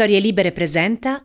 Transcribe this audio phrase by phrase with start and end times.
[0.00, 1.22] Storie Libere presenta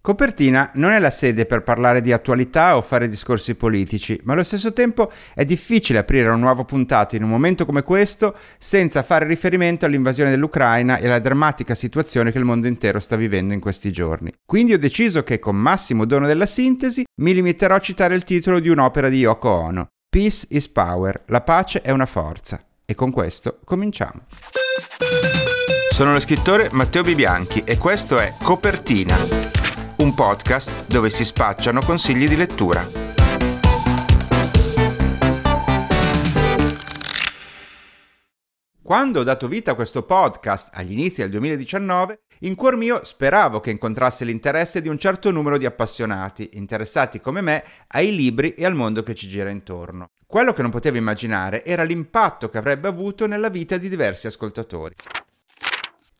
[0.00, 4.42] Copertina non è la sede per parlare di attualità o fare discorsi politici, ma allo
[4.42, 9.26] stesso tempo è difficile aprire una nuova puntata in un momento come questo senza fare
[9.26, 13.92] riferimento all'invasione dell'Ucraina e alla drammatica situazione che il mondo intero sta vivendo in questi
[13.92, 14.32] giorni.
[14.44, 18.58] Quindi ho deciso che con massimo dono della sintesi mi limiterò a citare il titolo
[18.58, 19.86] di un'opera di Yoko Ono.
[20.08, 22.60] Peace is power, la pace è una forza.
[22.84, 24.22] E con questo cominciamo.
[26.00, 29.14] Sono lo scrittore Matteo Bibianchi e questo è Copertina,
[29.96, 32.88] un podcast dove si spacciano consigli di lettura.
[38.82, 43.60] Quando ho dato vita a questo podcast agli inizi del 2019, in cuor mio speravo
[43.60, 48.64] che incontrasse l'interesse di un certo numero di appassionati, interessati come me ai libri e
[48.64, 50.06] al mondo che ci gira intorno.
[50.26, 54.94] Quello che non potevo immaginare era l'impatto che avrebbe avuto nella vita di diversi ascoltatori.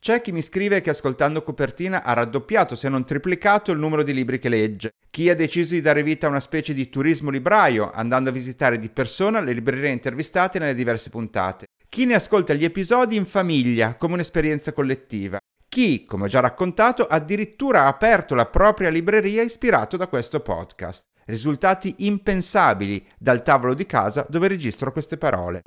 [0.03, 4.15] C'è chi mi scrive che ascoltando copertina ha raddoppiato se non triplicato il numero di
[4.15, 4.93] libri che legge.
[5.11, 8.79] Chi ha deciso di dare vita a una specie di turismo libraio, andando a visitare
[8.79, 11.67] di persona le librerie intervistate nelle diverse puntate.
[11.87, 15.39] Chi ne ascolta gli episodi in famiglia, come un'esperienza collettiva.
[15.69, 21.03] Chi, come ho già raccontato, addirittura ha aperto la propria libreria ispirato da questo podcast.
[21.27, 25.61] Risultati impensabili dal tavolo di casa dove registro queste parole.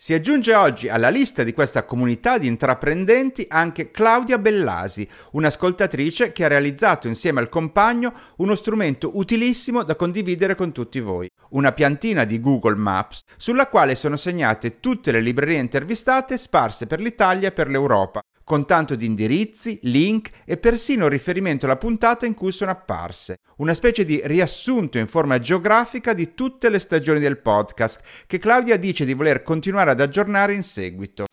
[0.00, 6.44] Si aggiunge oggi alla lista di questa comunità di intraprendenti anche Claudia Bellasi, un'ascoltatrice che
[6.44, 12.22] ha realizzato insieme al compagno uno strumento utilissimo da condividere con tutti voi, una piantina
[12.22, 17.52] di Google Maps sulla quale sono segnate tutte le librerie intervistate sparse per l'Italia e
[17.52, 22.70] per l'Europa, con tanto di indirizzi, link e persino riferimento alla puntata in cui sono
[22.70, 23.40] apparse.
[23.58, 28.78] Una specie di riassunto in forma geografica di tutte le stagioni del podcast che Claudia
[28.78, 31.26] dice di voler continuare ad aggiornare in seguito.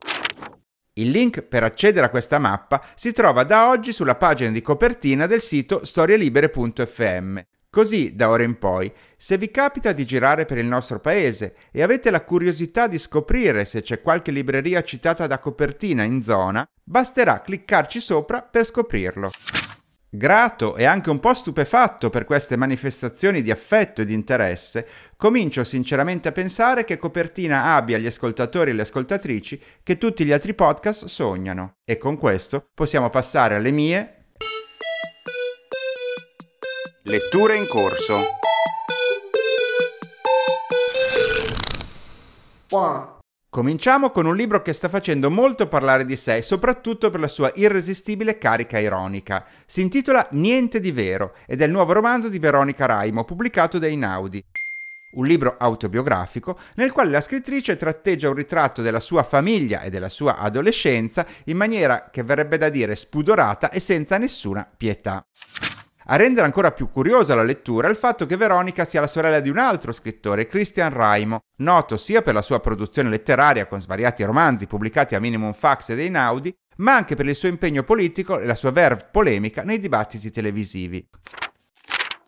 [0.95, 5.25] Il link per accedere a questa mappa si trova da oggi sulla pagina di copertina
[5.25, 7.39] del sito storielibere.fm.
[7.75, 11.83] Così, da ora in poi, se vi capita di girare per il nostro paese e
[11.83, 17.41] avete la curiosità di scoprire se c'è qualche libreria citata da copertina in zona, basterà
[17.41, 19.29] cliccarci sopra per scoprirlo.
[20.07, 24.87] Grato e anche un po' stupefatto per queste manifestazioni di affetto e di interesse,
[25.17, 30.31] comincio sinceramente a pensare che Copertina abbia gli ascoltatori e le ascoltatrici che tutti gli
[30.31, 31.79] altri podcast sognano.
[31.83, 34.14] E con questo possiamo passare alle mie
[37.07, 38.19] Letture in corso.
[43.47, 47.51] Cominciamo con un libro che sta facendo molto parlare di sé, soprattutto per la sua
[47.53, 49.45] irresistibile carica ironica.
[49.67, 53.85] Si intitola Niente di vero ed è il nuovo romanzo di Veronica Raimo, pubblicato da
[53.85, 54.43] Inaudi.
[55.11, 60.09] Un libro autobiografico nel quale la scrittrice tratteggia un ritratto della sua famiglia e della
[60.09, 65.23] sua adolescenza in maniera che verrebbe da dire spudorata e senza nessuna pietà.
[66.07, 69.49] A rendere ancora più curiosa la lettura il fatto che Veronica sia la sorella di
[69.49, 74.67] un altro scrittore, Christian Raimo, noto sia per la sua produzione letteraria con svariati romanzi
[74.67, 78.45] pubblicati a Minimum Fax e dei Naudi, ma anche per il suo impegno politico e
[78.45, 81.09] la sua verve polemica nei dibattiti televisivi.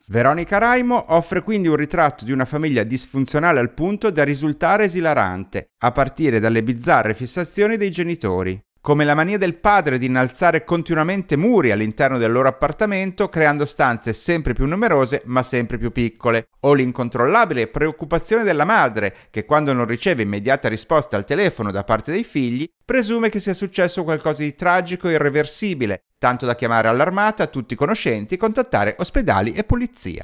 [0.08, 5.74] Veronica Raimo offre quindi un ritratto di una famiglia disfunzionale al punto da risultare esilarante,
[5.84, 11.36] a partire dalle bizzarre fissazioni dei genitori come la mania del padre di innalzare continuamente
[11.36, 16.72] muri all'interno del loro appartamento, creando stanze sempre più numerose ma sempre più piccole, o
[16.74, 22.24] l'incontrollabile preoccupazione della madre, che quando non riceve immediata risposta al telefono da parte dei
[22.24, 27.74] figli, presume che sia successo qualcosa di tragico e irreversibile, tanto da chiamare all'armata tutti
[27.74, 30.24] i conoscenti contattare ospedali e polizia.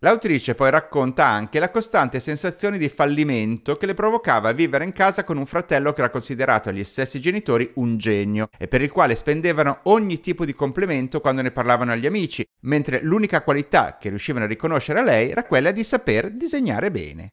[0.00, 5.24] L'autrice poi racconta anche la costante sensazione di fallimento che le provocava vivere in casa
[5.24, 9.14] con un fratello che era considerato agli stessi genitori un genio e per il quale
[9.14, 14.44] spendevano ogni tipo di complimento quando ne parlavano agli amici, mentre l'unica qualità che riuscivano
[14.44, 17.30] a riconoscere a lei era quella di saper disegnare bene.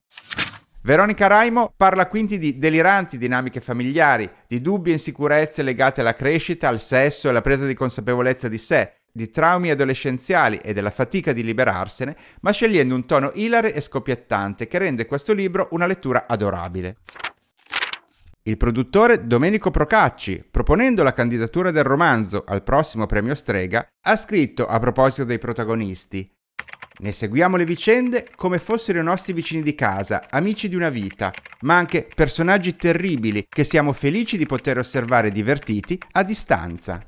[0.84, 6.70] Veronica Raimo parla quindi di deliranti dinamiche familiari, di dubbi e insicurezze legate alla crescita,
[6.70, 11.34] al sesso e alla presa di consapevolezza di sé, di traumi adolescenziali e della fatica
[11.34, 16.25] di liberarsene, ma scegliendo un tono ilare e scoppiettante che rende questo libro una lettura
[16.28, 16.97] adorabile.
[18.43, 24.66] Il produttore Domenico Procacci, proponendo la candidatura del romanzo al prossimo premio Strega, ha scritto
[24.66, 26.28] a proposito dei protagonisti
[27.02, 31.34] ne seguiamo le vicende come fossero i nostri vicini di casa, amici di una vita,
[31.61, 37.03] ma anche personaggi terribili che siamo felici di poter osservare divertiti a distanza.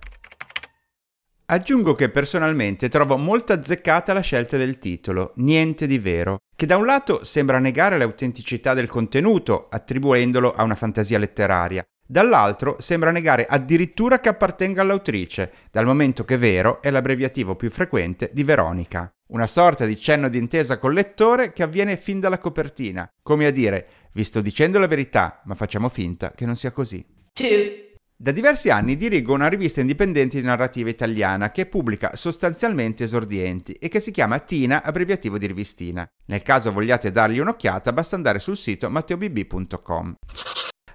[1.54, 6.78] Aggiungo che personalmente trovo molto azzeccata la scelta del titolo, Niente di vero, che da
[6.78, 13.46] un lato sembra negare l'autenticità del contenuto, attribuendolo a una fantasia letteraria, Dall'altro sembra negare
[13.46, 19.10] addirittura che appartenga all'autrice, dal momento che Vero è l'abbreviativo più frequente di Veronica.
[19.28, 23.52] Una sorta di cenno di intesa col lettore che avviene fin dalla copertina, come a
[23.52, 27.06] dire, vi sto dicendo la verità, ma facciamo finta che non sia così.
[27.32, 27.93] Two.
[28.16, 33.90] Da diversi anni dirigo una rivista indipendente di narrativa italiana che pubblica sostanzialmente esordienti e
[33.90, 36.08] che si chiama Tina, abbreviativo di rivistina.
[36.28, 40.16] Nel caso vogliate dargli un'occhiata basta andare sul sito matteobb.com.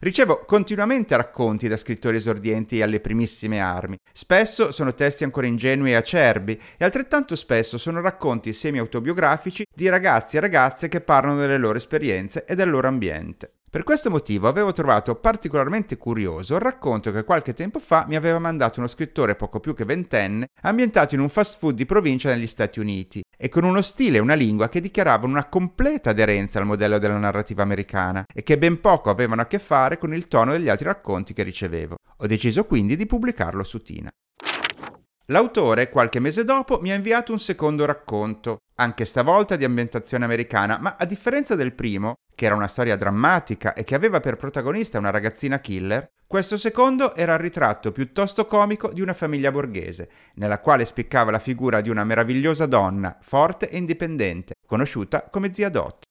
[0.00, 3.96] Ricevo continuamente racconti da scrittori esordienti alle primissime armi.
[4.12, 10.36] Spesso sono testi ancora ingenui e acerbi e altrettanto spesso sono racconti semi-autobiografici di ragazzi
[10.36, 13.54] e ragazze che parlano delle loro esperienze e del loro ambiente.
[13.70, 18.38] Per questo motivo avevo trovato particolarmente curioso il racconto che qualche tempo fa mi aveva
[18.38, 22.46] mandato uno scrittore poco più che ventenne, ambientato in un fast food di provincia negli
[22.46, 26.64] Stati Uniti, e con uno stile e una lingua che dichiaravano una completa aderenza al
[26.64, 30.52] modello della narrativa americana e che ben poco avevano a che fare con il tono
[30.52, 31.96] degli altri racconti che ricevevo.
[32.16, 34.08] Ho deciso quindi di pubblicarlo su Tina.
[35.26, 40.78] L'autore, qualche mese dopo, mi ha inviato un secondo racconto, anche stavolta di ambientazione americana,
[40.80, 44.96] ma a differenza del primo, che era una storia drammatica e che aveva per protagonista
[44.96, 50.60] una ragazzina killer, questo secondo era il ritratto piuttosto comico di una famiglia borghese, nella
[50.60, 56.04] quale spiccava la figura di una meravigliosa donna, forte e indipendente, conosciuta come zia Dot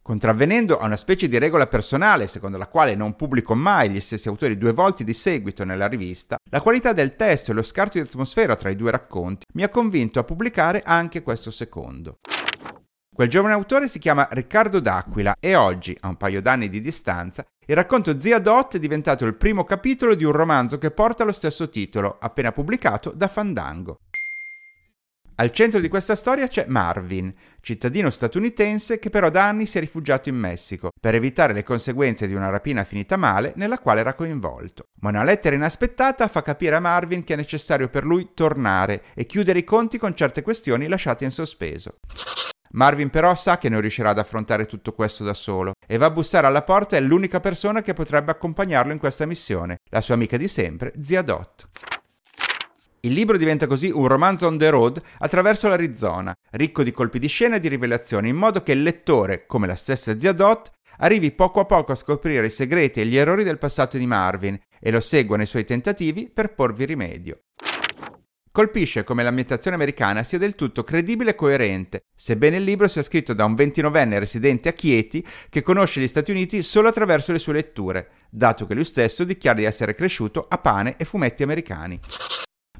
[0.00, 4.28] contravvenendo a una specie di regola personale secondo la quale non pubblico mai gli stessi
[4.28, 8.06] autori due volte di seguito nella rivista, la qualità del testo e lo scarto di
[8.06, 12.18] atmosfera tra i due racconti mi ha convinto a pubblicare anche questo secondo.
[13.16, 17.46] Quel giovane autore si chiama Riccardo D'Aquila e oggi, a un paio d'anni di distanza,
[17.64, 21.32] il racconto Zia Dot è diventato il primo capitolo di un romanzo che porta lo
[21.32, 24.00] stesso titolo, appena pubblicato da Fandango.
[25.36, 29.80] Al centro di questa storia c'è Marvin, cittadino statunitense che però da anni si è
[29.80, 34.12] rifugiato in Messico per evitare le conseguenze di una rapina finita male nella quale era
[34.12, 34.88] coinvolto.
[35.00, 39.24] Ma una lettera inaspettata fa capire a Marvin che è necessario per lui tornare e
[39.24, 41.96] chiudere i conti con certe questioni lasciate in sospeso.
[42.76, 46.10] Marvin però sa che non riuscirà ad affrontare tutto questo da solo e va a
[46.10, 50.36] bussare alla porta e l'unica persona che potrebbe accompagnarlo in questa missione, la sua amica
[50.36, 51.68] di sempre, Zia Dot.
[53.00, 57.28] Il libro diventa così un romanzo on the road attraverso l'Arizona, ricco di colpi di
[57.28, 61.30] scena e di rivelazioni, in modo che il lettore, come la stessa zia Dot, arrivi
[61.30, 64.90] poco a poco a scoprire i segreti e gli errori del passato di Marvin e
[64.90, 67.40] lo segua nei suoi tentativi per porvi rimedio.
[68.56, 73.34] Colpisce come l'ambientazione americana sia del tutto credibile e coerente, sebbene il libro sia scritto
[73.34, 77.52] da un 29enne residente a Chieti che conosce gli Stati Uniti solo attraverso le sue
[77.52, 82.00] letture, dato che lui stesso dichiara di essere cresciuto a pane e fumetti americani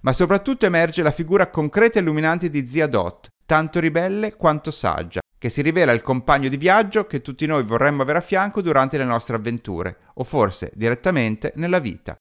[0.01, 5.21] ma soprattutto emerge la figura concreta e illuminante di zia Dot, tanto ribelle quanto saggia,
[5.37, 8.97] che si rivela il compagno di viaggio che tutti noi vorremmo avere a fianco durante
[8.97, 12.17] le nostre avventure, o forse direttamente nella vita.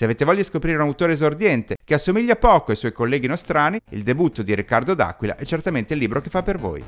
[0.00, 3.78] Se avete voglia di scoprire un autore esordiente che assomiglia poco ai suoi colleghi nostrani,
[3.90, 6.82] il debutto di Riccardo D'Aquila è certamente il libro che fa per voi.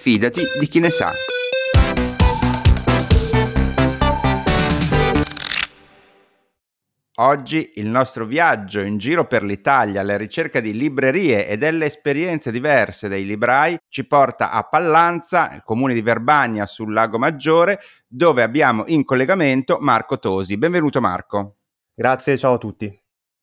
[0.00, 1.12] Fidati di chi ne sa.
[7.22, 12.50] Oggi il nostro viaggio in giro per l'Italia alla ricerca di librerie e delle esperienze
[12.50, 18.42] diverse dei librai ci porta a Pallanza, nel comune di Verbagna sul Lago Maggiore, dove
[18.42, 20.56] abbiamo in collegamento Marco Tosi.
[20.56, 21.56] Benvenuto Marco.
[21.92, 22.99] Grazie, ciao a tutti.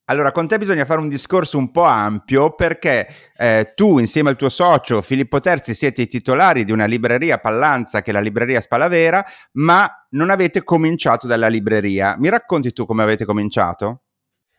[0.09, 4.37] Allora, con te bisogna fare un discorso un po' ampio perché eh, tu insieme al
[4.37, 8.61] tuo socio Filippo Terzi siete i titolari di una libreria Pallanza che è la libreria
[8.61, 12.15] Spalavera, ma non avete cominciato dalla libreria.
[12.17, 14.03] Mi racconti tu come avete cominciato?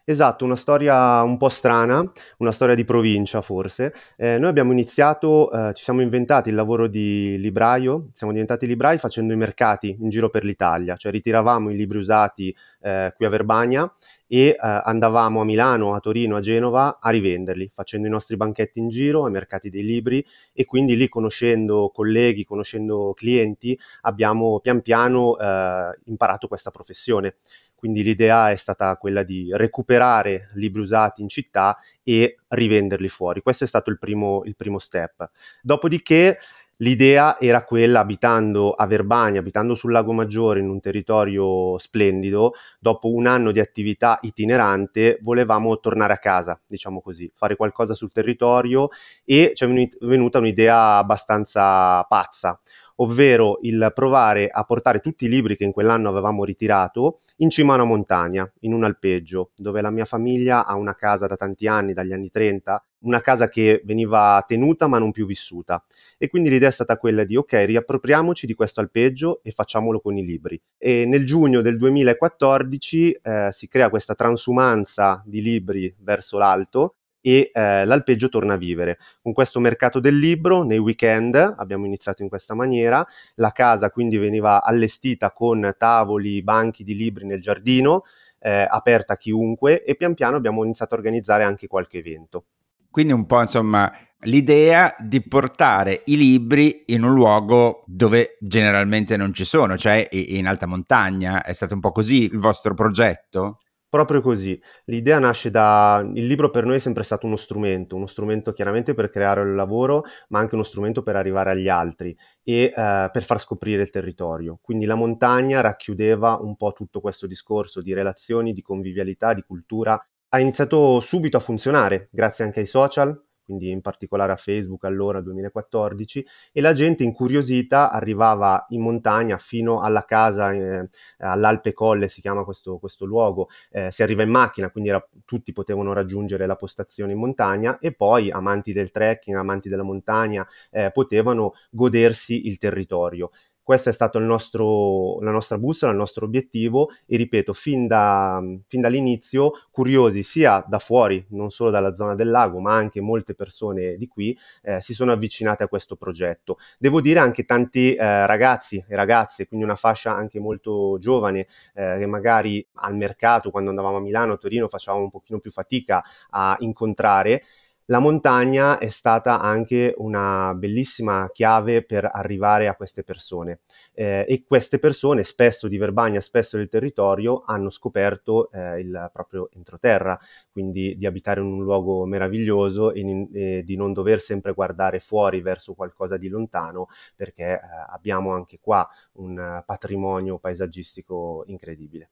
[0.04, 2.02] Esatto, una storia un po' strana,
[2.38, 3.92] una storia di provincia forse.
[4.16, 8.96] Eh, noi abbiamo iniziato, eh, ci siamo inventati il lavoro di libraio, siamo diventati librai
[8.96, 13.28] facendo i mercati in giro per l'Italia, cioè ritiravamo i libri usati eh, qui a
[13.28, 13.92] Verbania
[14.28, 18.78] e eh, andavamo a Milano, a Torino, a Genova a rivenderli, facendo i nostri banchetti
[18.78, 24.82] in giro ai mercati dei libri e quindi lì conoscendo colleghi, conoscendo clienti, abbiamo pian
[24.82, 27.36] piano eh, imparato questa professione.
[27.74, 33.40] Quindi l'idea è stata quella di recuperare libri usati in città e rivenderli fuori.
[33.40, 35.30] Questo è stato il primo, il primo step.
[35.62, 36.38] Dopodiché
[36.80, 43.12] L'idea era quella, abitando a Verbania, abitando sul Lago Maggiore, in un territorio splendido, dopo
[43.12, 48.90] un anno di attività itinerante, volevamo tornare a casa, diciamo così, fare qualcosa sul territorio
[49.24, 52.60] e ci è venuta un'idea abbastanza pazza,
[52.96, 57.72] ovvero il provare a portare tutti i libri che in quell'anno avevamo ritirato in cima
[57.72, 61.66] a una montagna, in un alpeggio, dove la mia famiglia ha una casa da tanti
[61.66, 65.84] anni, dagli anni 30, una casa che veniva tenuta ma non più vissuta.
[66.16, 70.16] E quindi l'idea è stata quella di ok, riappropriamoci di questo alpeggio e facciamolo con
[70.16, 70.60] i libri.
[70.76, 77.50] E nel giugno del 2014 eh, si crea questa transumanza di libri verso l'alto e
[77.52, 78.98] eh, l'alpeggio torna a vivere.
[79.20, 84.16] Con questo mercato del libro, nei weekend abbiamo iniziato in questa maniera, la casa quindi
[84.16, 88.04] veniva allestita con tavoli, banchi di libri nel giardino,
[88.40, 92.44] eh, aperta a chiunque e pian piano abbiamo iniziato a organizzare anche qualche evento.
[92.90, 93.92] Quindi un po' insomma
[94.22, 100.46] l'idea di portare i libri in un luogo dove generalmente non ci sono, cioè in
[100.46, 101.42] alta montagna.
[101.42, 103.58] È stato un po' così il vostro progetto?
[103.90, 104.60] Proprio così.
[104.84, 106.06] L'idea nasce da...
[106.12, 109.54] Il libro per noi è sempre stato uno strumento, uno strumento chiaramente per creare il
[109.54, 113.88] lavoro, ma anche uno strumento per arrivare agli altri e eh, per far scoprire il
[113.88, 114.58] territorio.
[114.60, 119.98] Quindi la montagna racchiudeva un po' tutto questo discorso di relazioni, di convivialità, di cultura.
[120.30, 125.22] Ha iniziato subito a funzionare, grazie anche ai social, quindi in particolare a Facebook allora
[125.22, 130.86] 2014, e la gente incuriosita arrivava in montagna fino alla casa, eh,
[131.20, 135.54] all'Alpe Colle si chiama questo, questo luogo, eh, si arriva in macchina, quindi era, tutti
[135.54, 140.90] potevano raggiungere la postazione in montagna e poi amanti del trekking, amanti della montagna, eh,
[140.92, 143.30] potevano godersi il territorio.
[143.68, 149.52] Questa è stata la nostra bussola, il nostro obiettivo e ripeto, fin, da, fin, dall'inizio,
[149.70, 154.08] curiosi sia da fuori, non solo dalla zona del lago, ma anche molte persone di
[154.08, 156.56] qui eh, si sono avvicinate a questo progetto.
[156.78, 161.96] Devo dire anche tanti eh, ragazzi e ragazze, quindi una fascia anche molto giovane, eh,
[161.98, 166.02] che magari al mercato, quando andavamo a Milano, a Torino, facevamo un pochino più fatica
[166.30, 167.42] a incontrare
[167.90, 173.60] la montagna è stata anche una bellissima chiave per arrivare a queste persone
[173.94, 179.48] eh, e queste persone, spesso di Verbania, spesso del territorio, hanno scoperto eh, il proprio
[179.52, 180.18] entroterra,
[180.50, 185.40] quindi di abitare in un luogo meraviglioso e, e, di non dover sempre guardare fuori
[185.40, 192.10] verso qualcosa di lontano, perché eh, abbiamo anche qua un patrimonio paesaggistico incredibile.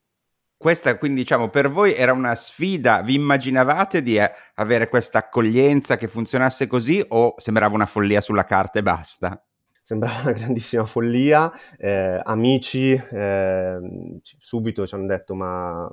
[0.59, 5.99] Questa quindi diciamo per voi era una sfida, vi immaginavate di eh, avere questa accoglienza
[5.99, 9.45] che funzionasse così o sembrava una follia sulla carta e basta?
[9.83, 13.79] Sembrava una grandissima follia, eh, amici eh,
[14.23, 15.89] subito ci hanno detto ma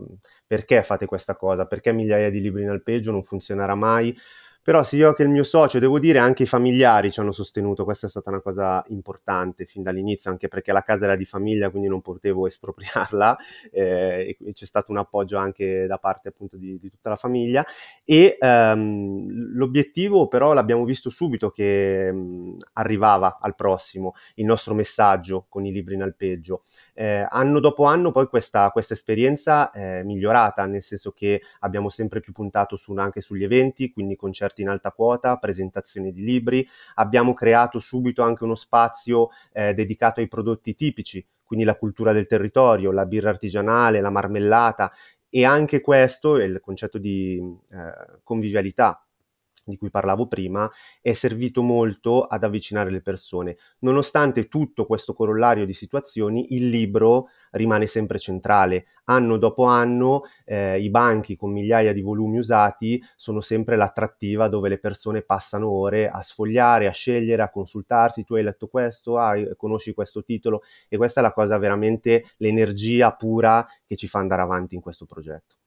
[0.47, 1.65] perché fate questa cosa?
[1.65, 4.17] Perché migliaia di libri in alpeggio non funzionerà mai?
[4.63, 7.83] Però sia io che il mio socio, devo dire, anche i familiari ci hanno sostenuto,
[7.83, 11.69] questa è stata una cosa importante fin dall'inizio, anche perché la casa era di famiglia,
[11.69, 13.37] quindi non potevo espropriarla,
[13.71, 17.65] eh, e c'è stato un appoggio anche da parte appunto di, di tutta la famiglia.
[18.05, 25.45] E ehm, l'obiettivo però l'abbiamo visto subito che mh, arrivava al prossimo, il nostro messaggio
[25.49, 26.63] con i libri in alpeggio.
[26.93, 32.19] Eh, anno dopo anno poi questa, questa esperienza è migliorata, nel senso che abbiamo sempre
[32.19, 37.33] più puntato su, anche sugli eventi, quindi concerti in alta quota, presentazioni di libri, abbiamo
[37.33, 42.91] creato subito anche uno spazio eh, dedicato ai prodotti tipici, quindi la cultura del territorio,
[42.91, 44.91] la birra artigianale, la marmellata.
[45.29, 49.03] E anche questo, il concetto di eh, convivialità
[49.63, 50.69] di cui parlavo prima,
[51.01, 53.57] è servito molto ad avvicinare le persone.
[53.79, 58.85] Nonostante tutto questo corollario di situazioni, il libro rimane sempre centrale.
[59.05, 64.69] Anno dopo anno eh, i banchi con migliaia di volumi usati sono sempre l'attrattiva dove
[64.69, 68.23] le persone passano ore a sfogliare, a scegliere, a consultarsi.
[68.23, 73.11] Tu hai letto questo, ah, conosci questo titolo e questa è la cosa veramente, l'energia
[73.13, 75.62] pura che ci fa andare avanti in questo progetto.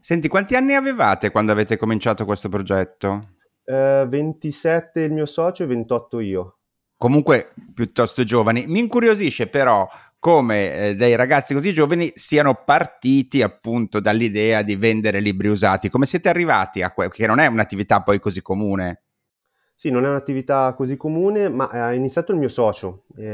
[0.00, 3.28] Senti, quanti anni avevate quando avete cominciato questo progetto?
[3.64, 6.56] Uh, 27 il mio socio e 28 io.
[6.96, 8.66] Comunque piuttosto giovani.
[8.66, 15.18] Mi incuriosisce però come eh, dei ragazzi così giovani siano partiti appunto dall'idea di vendere
[15.18, 15.88] libri usati.
[15.88, 17.14] Come siete arrivati a questo?
[17.16, 19.02] Che non è un'attività poi così comune.
[19.82, 23.02] Sì, non è un'attività così comune, ma ha iniziato il mio socio.
[23.16, 23.24] Eh,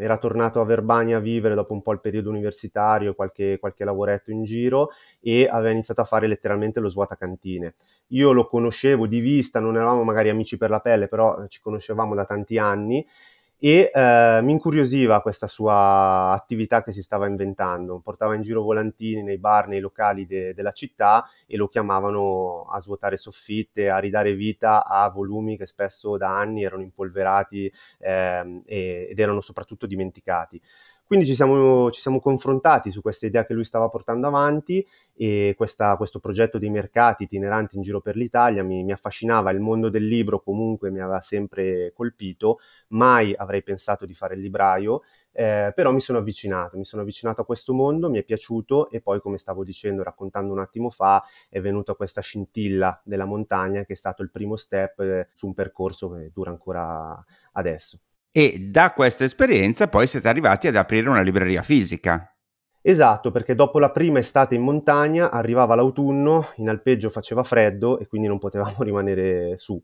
[0.00, 4.30] era tornato a Verbania a vivere dopo un po' il periodo universitario, qualche, qualche lavoretto
[4.30, 4.88] in giro
[5.20, 7.74] e aveva iniziato a fare letteralmente lo svuotacantine.
[8.08, 12.14] Io lo conoscevo di vista, non eravamo magari amici per la pelle, però ci conoscevamo
[12.14, 13.06] da tanti anni
[13.64, 18.00] e eh, mi incuriosiva questa sua attività che si stava inventando.
[18.00, 22.80] Portava in giro volantini nei bar, nei locali de- della città e lo chiamavano a
[22.80, 29.18] svuotare soffitte, a ridare vita a volumi che spesso da anni erano impolverati eh, ed
[29.20, 30.60] erano soprattutto dimenticati.
[31.12, 34.82] Quindi ci siamo, ci siamo confrontati su questa idea che lui stava portando avanti
[35.14, 39.60] e questa, questo progetto dei mercati itineranti in giro per l'Italia mi, mi, affascinava, il
[39.60, 45.02] mondo del libro comunque mi aveva sempre colpito, mai avrei pensato di fare il libraio,
[45.32, 49.02] eh, però mi sono avvicinato, mi sono avvicinato a questo mondo, mi è piaciuto e
[49.02, 53.92] poi come stavo dicendo, raccontando un attimo fa, è venuta questa scintilla della montagna che
[53.92, 57.98] è stato il primo step eh, su un percorso che dura ancora adesso.
[58.34, 62.34] E da questa esperienza poi siete arrivati ad aprire una libreria fisica.
[62.80, 68.06] Esatto, perché dopo la prima estate in montagna arrivava l'autunno, in alpeggio faceva freddo e
[68.06, 69.80] quindi non potevamo rimanere su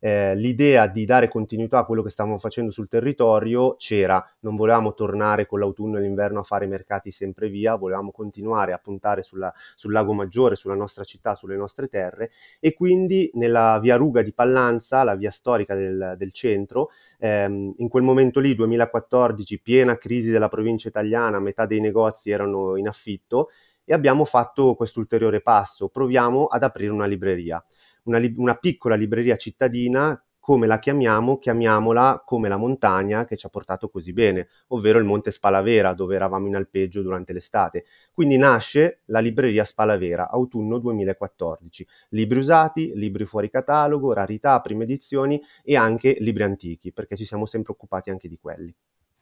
[0.00, 4.94] eh, l'idea di dare continuità a quello che stavamo facendo sul territorio c'era, non volevamo
[4.94, 9.52] tornare con l'autunno e l'inverno a fare mercati sempre via, volevamo continuare a puntare sulla,
[9.76, 12.30] sul lago Maggiore, sulla nostra città, sulle nostre terre.
[12.58, 17.88] E quindi nella via Ruga di Pallanza, la via storica del, del centro, ehm, in
[17.88, 23.50] quel momento lì, 2014, piena crisi della provincia italiana, metà dei negozi erano in affitto
[23.84, 27.62] e abbiamo fatto questo ulteriore passo, proviamo ad aprire una libreria
[28.04, 31.38] una, li- una piccola libreria cittadina come la chiamiamo?
[31.38, 36.16] Chiamiamola come la montagna che ci ha portato così bene, ovvero il Monte Spalavera, dove
[36.16, 37.84] eravamo in alpeggio durante l'estate.
[38.12, 41.86] Quindi nasce la libreria Spalavera, autunno 2014.
[42.08, 47.46] Libri usati, libri fuori catalogo, rarità, prime edizioni e anche libri antichi, perché ci siamo
[47.46, 48.74] sempre occupati anche di quelli.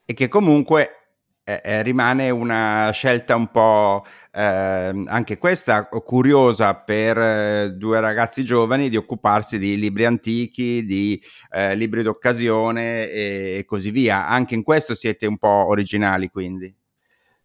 [0.04, 1.07] E che comunque
[1.48, 4.42] eh, eh, rimane una scelta un po' eh,
[5.06, 11.18] anche questa curiosa per eh, due ragazzi giovani di occuparsi di libri antichi, di
[11.50, 14.28] eh, libri d'occasione e, e così via.
[14.28, 16.77] Anche in questo siete un po' originali quindi.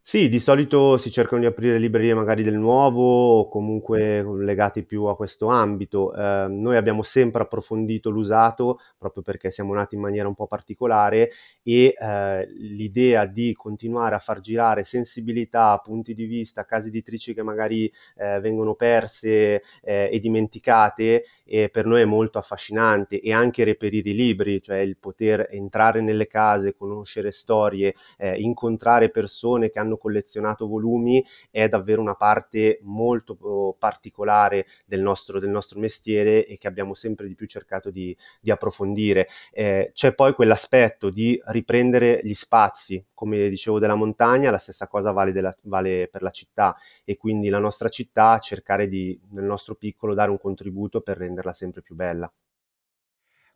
[0.06, 5.06] Sì, di solito si cercano di aprire librerie magari del nuovo o comunque legati più
[5.06, 6.14] a questo ambito.
[6.14, 11.32] Eh, noi abbiamo sempre approfondito l'usato proprio perché siamo nati in maniera un po' particolare
[11.64, 17.42] e eh, l'idea di continuare a far girare sensibilità, punti di vista, case editrici che
[17.42, 21.24] magari eh, vengono perse eh, e dimenticate
[21.72, 26.28] per noi è molto affascinante e anche reperire i libri, cioè il poter entrare nelle
[26.28, 32.80] case, conoscere storie, eh, incontrare persone che hanno hanno collezionato volumi è davvero una parte
[32.82, 37.90] molto oh, particolare del nostro, del nostro mestiere e che abbiamo sempre di più cercato
[37.90, 39.28] di, di approfondire.
[39.52, 45.12] Eh, c'è poi quell'aspetto di riprendere gli spazi, come dicevo della montagna, la stessa cosa
[45.12, 49.76] vale, della, vale per la città e quindi la nostra città cercare di, nel nostro
[49.76, 52.32] piccolo, dare un contributo per renderla sempre più bella.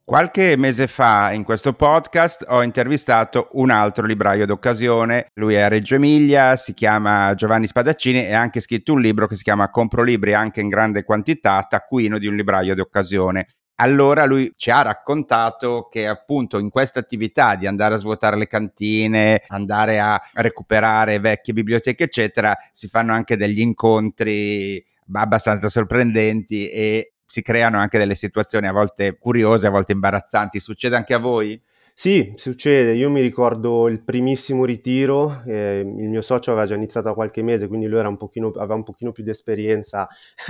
[0.09, 5.67] Qualche mese fa in questo podcast ho intervistato un altro libraio d'occasione, lui è a
[5.67, 9.69] Reggio Emilia, si chiama Giovanni Spadaccini e ha anche scritto un libro che si chiama
[9.69, 13.47] Compro libri anche in grande quantità, taccuino di un libraio d'occasione.
[13.81, 18.47] Allora lui ci ha raccontato che appunto in questa attività di andare a svuotare le
[18.47, 27.11] cantine, andare a recuperare vecchie biblioteche eccetera, si fanno anche degli incontri abbastanza sorprendenti e
[27.27, 30.59] si creano anche delle situazioni a volte curiose, a volte imbarazzanti.
[30.59, 31.61] Succede anche a voi?
[31.99, 32.93] Sì, succede.
[32.93, 37.41] Io mi ricordo il primissimo ritiro, eh, il mio socio aveva già iniziato da qualche
[37.41, 40.07] mese, quindi lui un pochino, aveva un pochino più di esperienza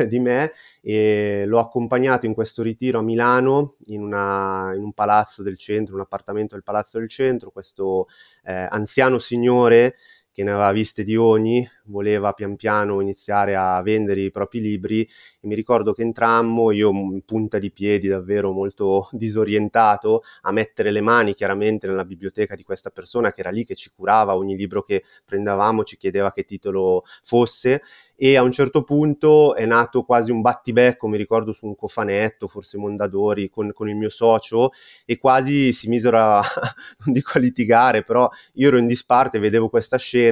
[0.09, 5.41] di me e l'ho accompagnato in questo ritiro a Milano, in, una, in un palazzo
[5.41, 8.07] del centro, un appartamento del palazzo del centro, questo
[8.43, 9.95] eh, anziano signore
[10.37, 15.01] che ne aveva viste di ogni, voleva pian piano iniziare a vendere i propri libri.
[15.01, 20.91] E mi ricordo che entrammo, io in punta di piedi davvero molto disorientato, a mettere
[20.91, 24.55] le mani chiaramente nella biblioteca di questa persona che era lì, che ci curava ogni
[24.55, 27.81] libro che prendevamo, ci chiedeva che titolo fosse.
[28.19, 32.47] E a un certo punto è nato quasi un battibecco, mi ricordo su un cofanetto,
[32.47, 34.71] forse Mondadori, con, con il mio socio
[35.05, 36.41] e quasi si misero a,
[37.05, 40.25] non dico a litigare, però io ero in disparte, vedevo questa scena,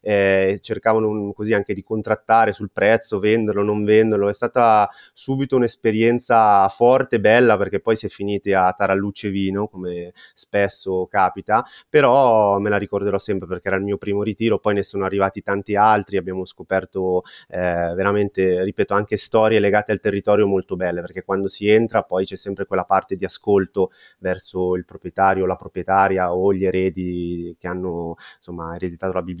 [0.00, 5.56] eh, cercavano un, così anche di contrattare sul prezzo, venderlo, non venderlo, è stata subito
[5.56, 12.58] un'esperienza forte, bella, perché poi si è finiti a tarallucce vino, come spesso capita, però
[12.58, 15.76] me la ricorderò sempre perché era il mio primo ritiro, poi ne sono arrivati tanti
[15.76, 21.48] altri, abbiamo scoperto eh, veramente, ripeto, anche storie legate al territorio molto belle, perché quando
[21.48, 26.52] si entra poi c'è sempre quella parte di ascolto verso il proprietario, la proprietaria o
[26.52, 29.33] gli eredi che hanno insomma ereditato la biblioteca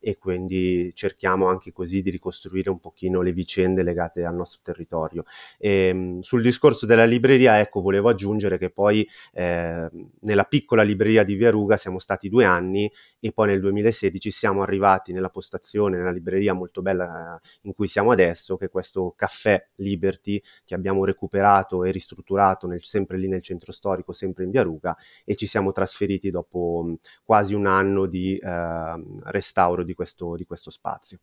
[0.00, 5.24] e quindi cerchiamo anche così di ricostruire un pochino le vicende legate al nostro territorio.
[5.58, 9.88] E, ehm, sul discorso della libreria, ecco, volevo aggiungere che poi eh,
[10.20, 14.62] nella piccola libreria di Via Ruga siamo stati due anni e poi nel 2016 siamo
[14.62, 19.64] arrivati nella postazione, nella libreria molto bella in cui siamo adesso, che è questo caffè
[19.76, 24.62] Liberty che abbiamo recuperato e ristrutturato nel, sempre lì nel centro storico, sempre in Via
[24.62, 30.44] Ruga, e ci siamo trasferiti dopo quasi un anno di, eh, restauro di questo, di
[30.44, 31.18] questo spazio.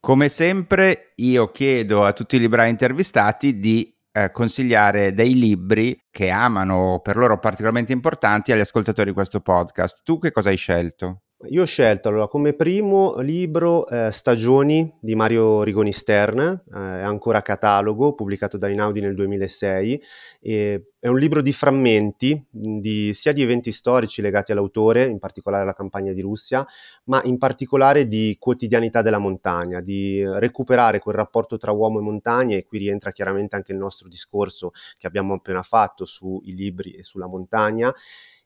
[0.00, 6.30] Come sempre io chiedo a tutti i librai intervistati di eh, consigliare dei libri che
[6.30, 10.02] amano per loro particolarmente importanti agli ascoltatori di questo podcast.
[10.02, 11.22] Tu che cosa hai scelto?
[11.46, 17.02] Io ho scelto allora, come primo libro eh, Stagioni di Mario Rigoni Stern, eh, è
[17.02, 20.02] ancora catalogo, pubblicato da Inaudi nel 2006.
[20.40, 25.62] E è un libro di frammenti, di, sia di eventi storici legati all'autore, in particolare
[25.62, 26.66] alla campagna di Russia,
[27.04, 32.56] ma in particolare di quotidianità della montagna, di recuperare quel rapporto tra uomo e montagna,
[32.56, 37.04] e qui rientra chiaramente anche il nostro discorso che abbiamo appena fatto sui libri e
[37.04, 37.94] sulla montagna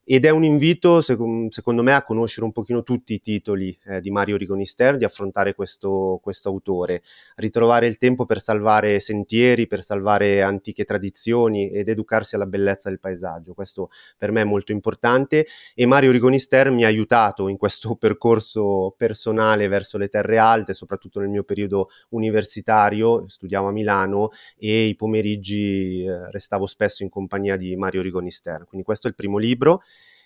[0.05, 4.11] ed è un invito, secondo me, a conoscere un pochino tutti i titoli eh, di
[4.11, 7.03] Mario Rigonister, di affrontare questo, questo, autore,
[7.37, 12.99] ritrovare il tempo per salvare sentieri, per salvare antiche tradizioni ed educarsi alla bellezza del
[12.99, 13.55] paesaggio.
[13.55, 18.95] Questo per me è molto importante e Mario Rigonister mi ha aiutato in questo percorso
[18.97, 24.97] personale verso le terre alte, soprattutto nel mio periodo universitario, studiavo a Milano e i
[24.97, 28.65] pomeriggi eh, restavo spesso in compagnia di Mario Rigonister.
[28.67, 29.81] Quindi questo è il primo libro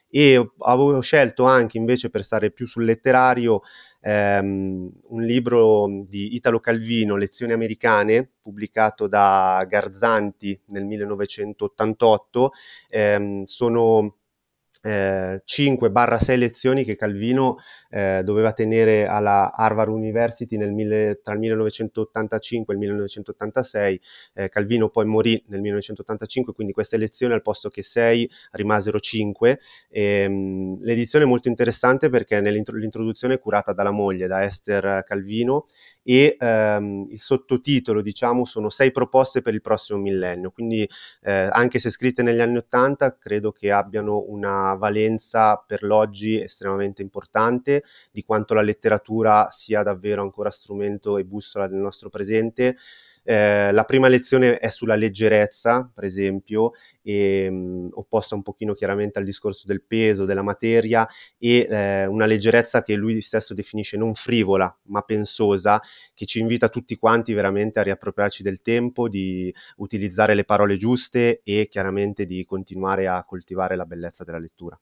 [0.09, 3.62] e avevo scelto anche invece per stare più sul letterario
[4.01, 12.53] ehm, un libro di Italo Calvino, Lezioni americane, pubblicato da Garzanti nel 1988.
[12.88, 14.16] Ehm, sono
[14.87, 17.59] 5-6 lezioni che Calvino
[17.90, 24.01] eh, doveva tenere alla Harvard University mille, tra il 1985 e il 1986.
[24.35, 29.61] Eh, Calvino poi morì nel 1985, quindi queste lezioni al posto che 6 rimasero 5.
[29.88, 35.66] E, mh, l'edizione è molto interessante perché nell'introduzione è curata dalla moglie, da Esther Calvino,
[36.09, 40.53] e ehm, il sottotitolo, diciamo, sono sei proposte per il prossimo millennio.
[40.53, 40.88] Quindi
[41.23, 47.03] eh, anche se scritte negli anni Ottanta, credo che abbiano una valenza per l'oggi estremamente
[47.03, 52.77] importante, di quanto la letteratura sia davvero ancora strumento e bussola del nostro presente.
[53.29, 59.19] Eh, la prima lezione è sulla leggerezza, per esempio, e, mh, opposta un pochino chiaramente
[59.19, 64.15] al discorso del peso, della materia e eh, una leggerezza che lui stesso definisce non
[64.15, 65.81] frivola, ma pensosa,
[66.15, 71.41] che ci invita tutti quanti veramente a riappropriarci del tempo, di utilizzare le parole giuste
[71.43, 74.79] e chiaramente di continuare a coltivare la bellezza della lettura.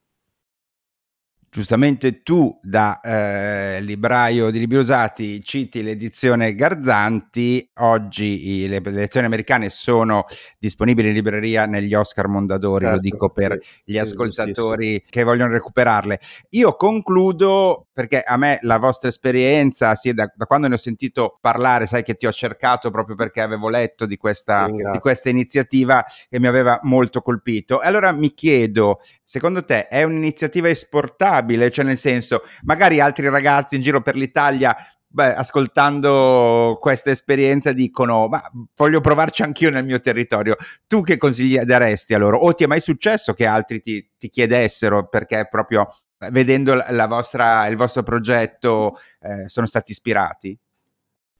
[1.55, 9.25] Giustamente tu da eh, libraio di libri usati citi l'edizione Garzanti, oggi le, le lezioni
[9.25, 10.25] americane sono
[10.59, 15.53] disponibili in libreria negli Oscar Mondadori, certo, lo dico per sì, gli ascoltatori che vogliono
[15.53, 16.19] recuperarle.
[16.49, 21.37] Io concludo perché a me la vostra esperienza, sì, da, da, quando ne ho sentito
[21.39, 26.03] parlare, sai che ti ho cercato proprio perché avevo letto di questa, di questa iniziativa
[26.29, 27.81] che mi aveva molto colpito.
[27.81, 31.43] E allora mi chiedo, secondo te è un'iniziativa esportabile?
[31.45, 34.75] Applicabile, cioè nel senso, magari altri ragazzi in giro per l'Italia
[35.07, 38.41] Beh, ascoltando questa esperienza dicono ma
[38.75, 42.67] voglio provarci anch'io nel mio territorio tu che consigli daresti a loro o ti è
[42.67, 45.87] mai successo che altri ti, ti chiedessero perché proprio
[46.31, 50.59] vedendo la vostra, il vostro progetto eh, sono stati ispirati?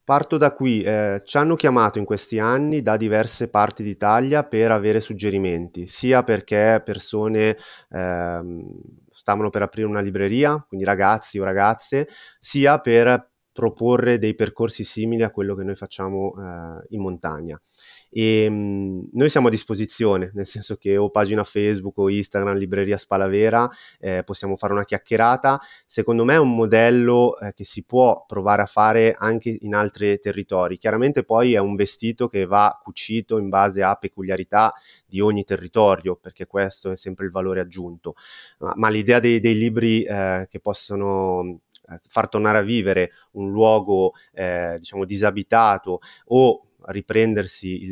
[0.06, 4.72] Parto da qui, eh, ci hanno chiamato in questi anni da diverse parti d'Italia per
[4.72, 7.58] avere suggerimenti, sia perché persone
[7.90, 8.70] ehm,
[9.26, 12.08] stavano per aprire una libreria, quindi ragazzi o ragazze,
[12.40, 17.60] sia per proporre dei percorsi simili a quello che noi facciamo eh, in montagna.
[18.18, 22.56] E mh, mhmm, noi siamo a disposizione, nel senso che o pagina Facebook o Instagram,
[22.56, 25.60] libreria Spalavera, eh, possiamo fare una chiacchierata.
[25.86, 30.18] Secondo me è un modello eh, che si può provare a fare anche in altri
[30.20, 30.78] territori.
[30.78, 34.74] Chiaramente poi è un vestito che va cucito in base a peculiarità
[35.06, 38.16] di ogni territorio, perché questo è sempre il valore aggiunto.
[38.60, 43.52] Ma, ma l'idea dei, dei libri eh, che possono eh, far tornare a vivere un
[43.52, 47.92] luogo eh, diciamo disabitato o riprendersi il,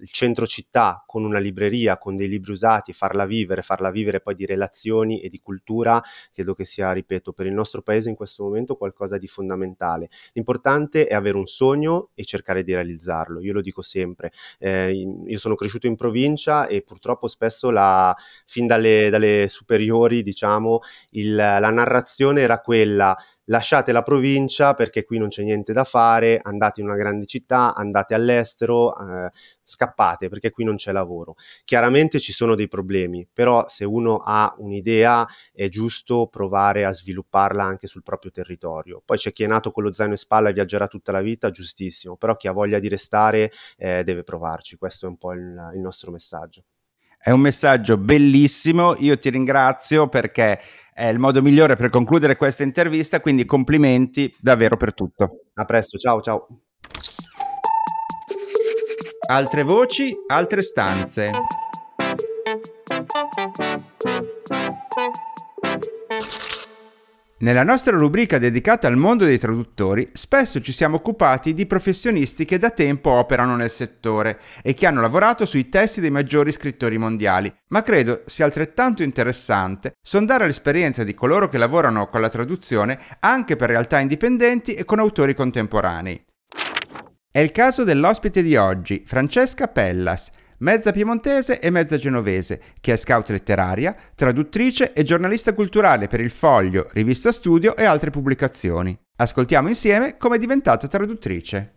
[0.00, 4.34] il, centro città con una libreria, con dei libri usati, farla vivere, farla vivere poi
[4.34, 6.02] di relazioni e di cultura,
[6.32, 10.08] credo che sia, ripeto, per il nostro paese in questo momento qualcosa di fondamentale.
[10.32, 14.32] L'importante è avere un sogno e cercare di realizzarlo, io lo dico sempre.
[14.58, 14.92] Eh,
[15.26, 20.80] io sono cresciuto in provincia e purtroppo spesso la, fin dalle, dalle superiori, diciamo,
[21.10, 26.40] il, la narrazione era quella lasciate la provincia perché qui non c'è niente da fare,
[26.42, 29.30] andate in una grande città, andate all'estero, eh,
[29.62, 31.36] scappate perché qui non c'è lavoro.
[31.64, 37.62] Chiaramente ci sono dei problemi, però se uno ha un'idea è giusto provare a svilupparla
[37.64, 39.02] anche sul proprio territorio.
[39.04, 41.50] Poi c'è chi è nato con lo zaino in spalla e viaggerà tutta la vita,
[41.50, 45.70] giustissimo, però chi ha voglia di restare eh, deve provarci, questo è un po' il,
[45.74, 46.64] il nostro messaggio.
[47.24, 50.60] È un messaggio bellissimo, io ti ringrazio perché
[50.92, 55.44] è il modo migliore per concludere questa intervista, quindi complimenti davvero per tutto.
[55.54, 56.46] A presto, ciao ciao.
[59.26, 61.30] Altre voci, altre stanze.
[67.36, 72.58] Nella nostra rubrica dedicata al mondo dei traduttori, spesso ci siamo occupati di professionisti che
[72.58, 77.52] da tempo operano nel settore e che hanno lavorato sui testi dei maggiori scrittori mondiali,
[77.70, 83.56] ma credo sia altrettanto interessante sondare l'esperienza di coloro che lavorano con la traduzione anche
[83.56, 86.24] per realtà indipendenti e con autori contemporanei.
[87.32, 92.96] È il caso dell'ospite di oggi, Francesca Pellas, mezza piemontese e mezza genovese, che è
[92.96, 98.96] scout letteraria, traduttrice e giornalista culturale per Il Foglio, Rivista Studio e altre pubblicazioni.
[99.16, 101.72] Ascoltiamo insieme come è diventata traduttrice.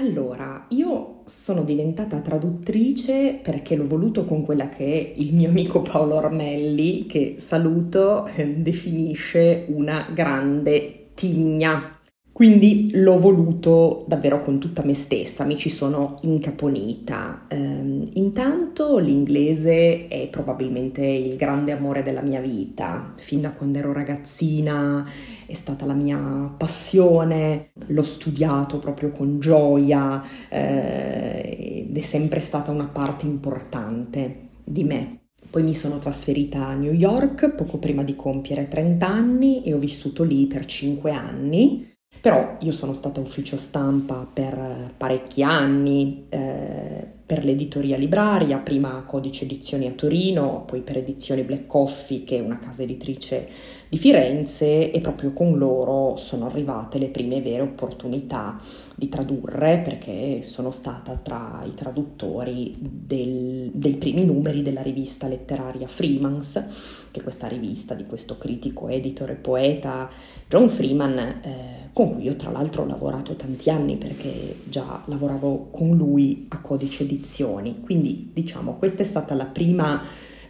[0.00, 6.14] Allora, io sono diventata traduttrice perché l'ho voluto con quella che il mio amico Paolo
[6.14, 11.98] Ormelli, che saluto, eh, definisce una grande tigna.
[12.32, 17.46] Quindi l'ho voluto davvero con tutta me stessa, mi ci sono incaponita.
[17.50, 23.92] Um, intanto l'inglese è probabilmente il grande amore della mia vita, fin da quando ero
[23.92, 25.06] ragazzina
[25.44, 32.70] è stata la mia passione, l'ho studiato proprio con gioia eh, ed è sempre stata
[32.70, 35.19] una parte importante di me.
[35.50, 39.78] Poi mi sono trasferita a New York poco prima di compiere 30 anni e ho
[39.78, 41.88] vissuto lì per 5 anni.
[42.20, 49.44] Però io sono stata ufficio stampa per parecchi anni, eh, per l'editoria Libraria, prima Codice
[49.44, 53.48] Edizioni a Torino, poi per Edizioni Black Coffee, che è una casa editrice
[53.90, 58.56] di Firenze, e proprio con loro sono arrivate le prime vere opportunità
[58.94, 65.88] di tradurre, perché sono stata tra i traduttori del, dei primi numeri della rivista letteraria
[65.88, 66.64] Freemans,
[67.10, 70.08] che è questa rivista di questo critico, editor e poeta
[70.48, 71.18] John Freeman.
[71.18, 76.46] Eh, con cui io tra l'altro ho lavorato tanti anni perché già lavoravo con lui
[76.50, 77.80] a Codice Edizioni.
[77.80, 80.00] Quindi diciamo questa è stata la prima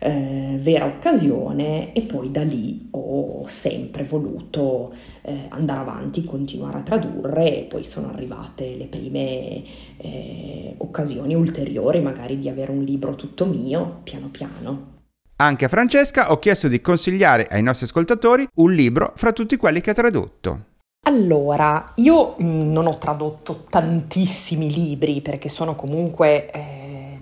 [0.01, 6.83] eh, vera occasione e poi da lì ho sempre voluto eh, andare avanti, continuare a
[6.83, 9.63] tradurre e poi sono arrivate le prime
[9.99, 14.99] eh, occasioni ulteriori magari di avere un libro tutto mio piano piano.
[15.37, 19.81] Anche a Francesca ho chiesto di consigliare ai nostri ascoltatori un libro fra tutti quelli
[19.81, 20.65] che ha tradotto.
[21.07, 26.80] Allora, io mm, non ho tradotto tantissimi libri perché sono comunque eh,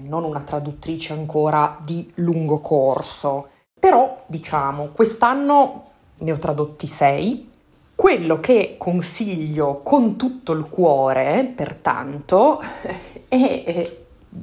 [0.08, 5.84] non una traduttrice ancora di lungo corso, però diciamo, quest'anno
[6.18, 7.50] ne ho tradotti sei.
[7.94, 12.60] Quello che consiglio con tutto il cuore, pertanto,
[13.28, 13.96] è, è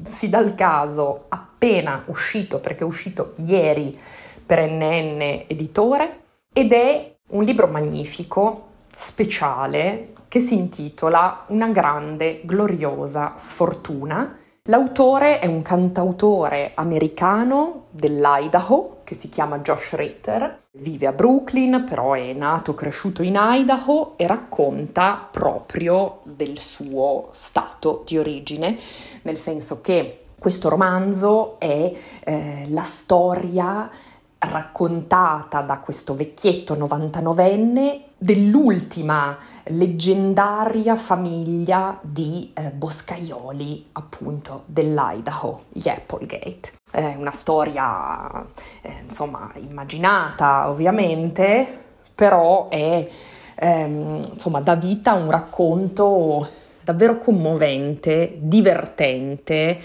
[0.03, 3.97] si dà il caso appena uscito, perché è uscito ieri
[4.45, 6.21] per NN Editore,
[6.53, 14.37] ed è un libro magnifico speciale che si intitola Una grande, gloriosa sfortuna.
[14.67, 22.13] L'autore è un cantautore americano dell'Idaho che si chiama Josh Ritter, vive a Brooklyn, però
[22.13, 28.75] è nato e cresciuto in Idaho e racconta proprio del suo stato di origine,
[29.21, 31.91] nel senso che questo romanzo è
[32.23, 33.87] eh, la storia
[34.39, 46.71] raccontata da questo vecchietto 99enne dell'ultima leggendaria famiglia di eh, boscaioli appunto dell'Idaho, gli Applegate.
[46.89, 48.43] È una storia
[48.81, 51.67] eh, insomma immaginata ovviamente,
[52.15, 53.07] però è
[53.57, 56.49] ehm, insomma dà vita un racconto
[56.83, 59.79] davvero commovente, divertente,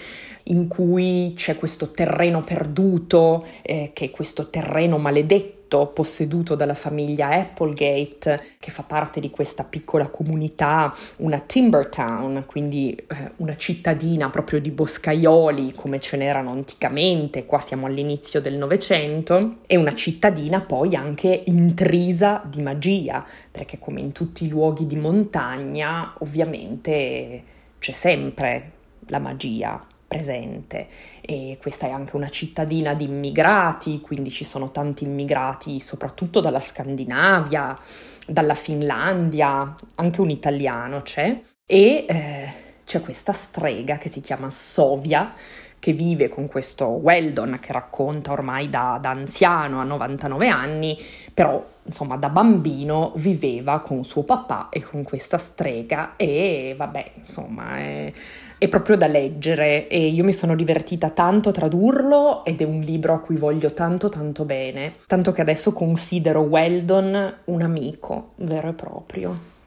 [0.45, 7.29] in cui c'è questo terreno perduto, eh, che è questo terreno maledetto posseduto dalla famiglia
[7.29, 14.31] Applegate, che fa parte di questa piccola comunità, una timber town, quindi eh, una cittadina
[14.31, 20.61] proprio di boscaioli come ce n'erano anticamente, qua siamo all'inizio del Novecento, e una cittadina
[20.61, 27.43] poi anche intrisa di magia, perché come in tutti i luoghi di montagna ovviamente
[27.79, 28.73] c'è sempre
[29.07, 30.89] la magia presente.
[31.21, 36.59] E questa è anche una cittadina di immigrati, quindi ci sono tanti immigrati soprattutto dalla
[36.59, 37.79] Scandinavia,
[38.27, 41.41] dalla Finlandia, anche un italiano c'è.
[41.65, 42.53] E eh,
[42.85, 45.33] c'è questa strega che si chiama Sovia
[45.81, 50.97] che vive con questo Weldon che racconta ormai da, da anziano a 99 anni,
[51.33, 57.79] però insomma da bambino viveva con suo papà e con questa strega e vabbè insomma
[57.79, 58.13] è,
[58.59, 62.81] è, proprio da leggere e io mi sono divertita tanto a tradurlo ed è un
[62.81, 68.69] libro a cui voglio tanto tanto bene tanto che adesso considero Weldon un amico vero
[68.69, 69.59] e proprio.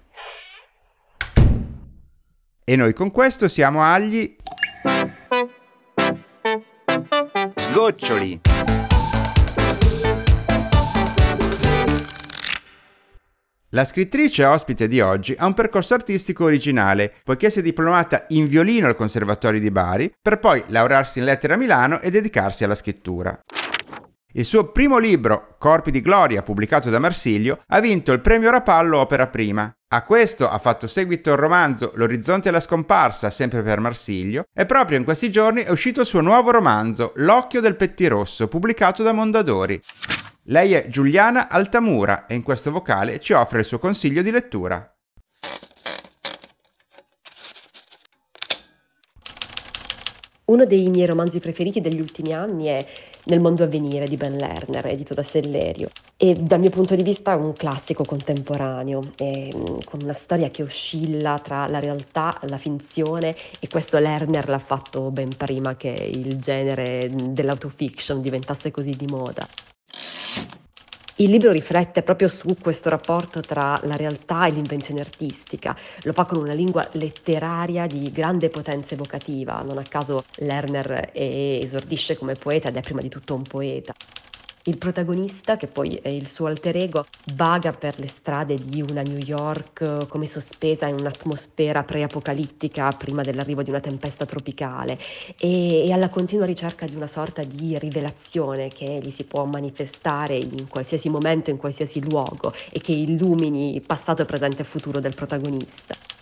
[2.66, 4.38] E noi con questo siamo agli
[7.84, 8.40] sgoccioli
[13.72, 18.48] La scrittrice ospite di oggi ha un percorso artistico originale, poiché si è diplomata in
[18.48, 22.76] violino al Conservatorio di Bari, per poi laurearsi in lettere a Milano e dedicarsi alla
[22.76, 23.38] scrittura.
[24.34, 29.00] Il suo primo libro, Corpi di Gloria, pubblicato da Marsilio, ha vinto il premio Rapallo
[29.00, 29.74] Opera Prima.
[29.94, 34.66] A questo ha fatto seguito il romanzo L'orizzonte e la scomparsa, sempre per Marsilio, e
[34.66, 39.12] proprio in questi giorni è uscito il suo nuovo romanzo, L'occhio del pettirosso, pubblicato da
[39.12, 39.80] Mondadori.
[40.46, 44.92] Lei è Giuliana Altamura e in questo vocale ci offre il suo consiglio di lettura.
[50.46, 52.86] Uno dei miei romanzi preferiti degli ultimi anni è
[53.26, 55.90] Nel mondo a venire di Ben Lerner, edito da Sellerio.
[56.18, 60.62] E dal mio punto di vista è un classico contemporaneo, mm, con una storia che
[60.62, 66.38] oscilla tra la realtà, la finzione e questo Lerner l'ha fatto ben prima che il
[66.40, 69.48] genere dell'autofiction diventasse così di moda.
[71.18, 76.26] Il libro riflette proprio su questo rapporto tra la realtà e l'invenzione artistica, lo fa
[76.26, 82.70] con una lingua letteraria di grande potenza evocativa, non a caso Lerner esordisce come poeta
[82.70, 83.94] ed è prima di tutto un poeta.
[84.66, 89.02] Il protagonista, che poi è il suo alter ego, vaga per le strade di una
[89.02, 94.98] New York come sospesa in un'atmosfera pre-apocalittica prima dell'arrivo di una tempesta tropicale
[95.38, 100.38] e, e alla continua ricerca di una sorta di rivelazione che gli si può manifestare
[100.38, 106.13] in qualsiasi momento, in qualsiasi luogo e che illumini passato, presente e futuro del protagonista.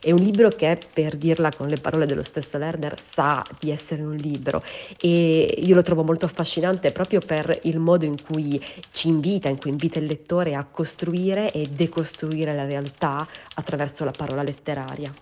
[0.00, 4.02] È un libro che, per dirla con le parole dello stesso Lerner, sa di essere
[4.02, 4.62] un libro
[5.00, 9.58] e io lo trovo molto affascinante proprio per il modo in cui ci invita, in
[9.58, 15.12] cui invita il lettore a costruire e decostruire la realtà attraverso la parola letteraria.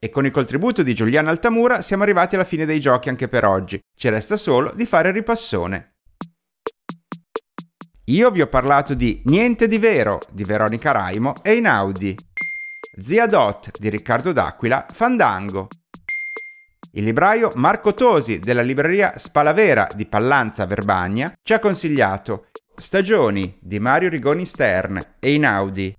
[0.00, 3.44] E con il contributo di Giuliano Altamura siamo arrivati alla fine dei giochi anche per
[3.44, 3.80] oggi.
[3.98, 5.97] Ci resta solo di fare il ripassone.
[8.08, 12.16] Io vi ho parlato di Niente di vero di Veronica Raimo e Inaudi,
[12.98, 15.68] Zia Dot di Riccardo D'Aquila, Fandango,
[16.92, 23.78] il libraio Marco Tosi della libreria Spalavera di Pallanza Verbagna ci ha consigliato Stagioni di
[23.78, 25.94] Mario Rigoni Stern e Inaudi,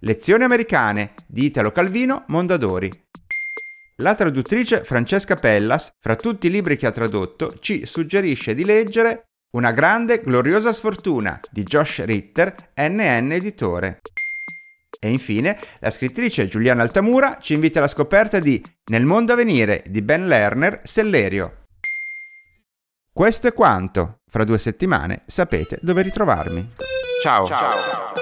[0.00, 2.90] Lezioni americane di Italo Calvino Mondadori.
[3.98, 9.28] La traduttrice Francesca Pellas, fra tutti i libri che ha tradotto, ci suggerisce di leggere
[9.52, 14.00] una grande, gloriosa sfortuna di Josh Ritter, NN Editore.
[15.00, 19.82] E infine, la scrittrice Giuliana Altamura ci invita alla scoperta di Nel mondo a venire
[19.86, 21.66] di Ben Lerner, Sellerio.
[23.12, 24.20] Questo è quanto.
[24.30, 26.74] Fra due settimane sapete dove ritrovarmi.
[27.22, 27.46] Ciao.
[27.46, 28.21] Ciao.